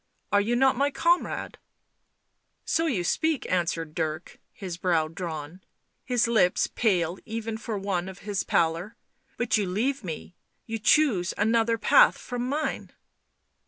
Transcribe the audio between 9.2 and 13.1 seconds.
But you leave me.... You choose another path from mine."